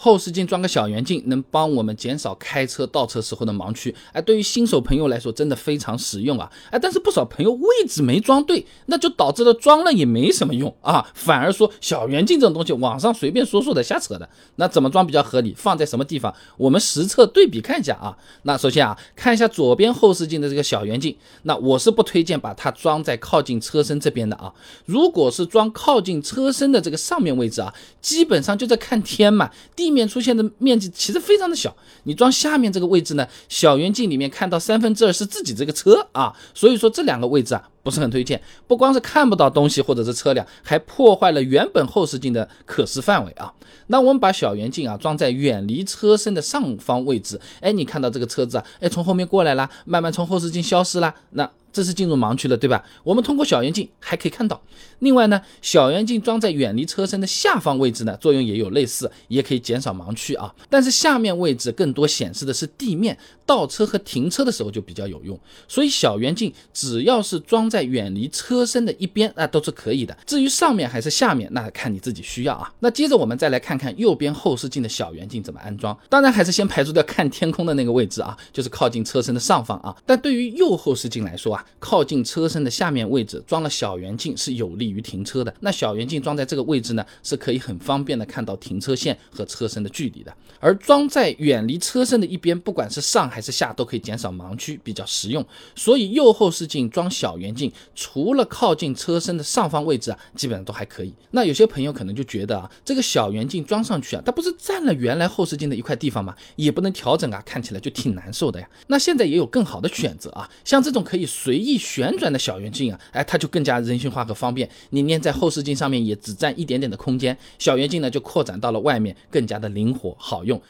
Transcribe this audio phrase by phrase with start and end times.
[0.00, 3.92] 后视镜装个小圆镜，能帮我们减少开车倒车时候的盲区。
[4.12, 6.48] 哎，对于新手朋友来说，真的非常实用啊！
[6.70, 14.28] 哎，但是不少朋友位置没装对，那就导致了装了也没什么用啊，反而说小圆镜这种东西网上随便说说的瞎扯的。
[14.54, 15.52] 那怎么装比较合理？
[15.56, 16.32] 放在什么地方？
[16.56, 18.16] 我们实测对比看一下啊。
[18.42, 24.54] 那首先啊，看一下左边后视镜的这个小圆镜，那我是不推荐把它装在靠近车身这边的啊。
[24.84, 29.87] 如果是装靠近车身的这个上面位置啊，基本上就在看天嘛，地。
[29.88, 43.50] 地面出现的面积其实非常的小，你装下面这个位置呢，小圆镜里面看到三分之二是自己这个车啊，所以说这两个位置啊不是很推荐，不光是看不到东西或者是车辆，还破坏了原本后视镜的可视范围啊。
[43.86, 51.50] 那我们把小圆镜啊装在远离车身的上方位置，哎，你看到这个车子啊，哎从后面过来了，慢慢从后视镜消失了，那。
[51.72, 52.84] 这是进入盲区了，对吧？
[53.04, 54.60] 我们通过小圆镜还可以看到。
[55.00, 60.52] 另外呢，小圆镜装在远离车身的下方位置呢，作用也有类似，也可以减少盲区啊。
[60.68, 65.38] 但是下面位置更多显示的是地面，倒车和停车的时候就比较有用。
[65.68, 70.16] 所以小圆镜只要是装在远离车身的一边，那都是可以的。
[70.26, 72.72] 至于上面还是下面，那看你自己需要啊。
[72.80, 75.96] 那接着我们再来看看右边后视镜的小圆镜怎么安装。
[76.08, 79.94] 当然还是先排除掉看天空的那个位置啊，就是靠近车身的上方啊。
[80.04, 81.57] 但对于右后视镜来说啊。
[81.78, 85.54] 靠近车身的下面位置装了小圆镜是有利于停车的。
[85.60, 90.34] 那小圆镜装在这个位置呢，是可以很方便的看到停车线和车身的距离的。
[90.60, 95.44] 而装在远离车身的一边，不管是上还是下，都可以减少盲区，比较实用。
[95.74, 101.14] 所以右后视镜装小圆镜，除了靠近车身的上方位置啊，基本上都还可以。
[101.30, 106.34] 那有些朋友可能就觉得啊，这个小圆镜装上去啊，它不是占了原来后视镜的一块地方吗？
[106.56, 108.68] 也不能调整啊，看起来就挺难受的呀。
[108.88, 111.78] 那现在也有更好的选择啊，像这种可以随意。
[111.78, 114.68] 旋转的小圆镜啊，哎，它就更加人性化和方便。
[114.90, 120.60] 你粘在后视镜上面也只占一点点的空间，小圆镜呢就扩展到了外面，更加的灵活好用。